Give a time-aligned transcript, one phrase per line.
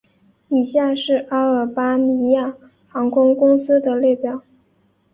[0.49, 2.55] 以下是阿尔巴尼亚
[2.87, 4.41] 航空公司的列表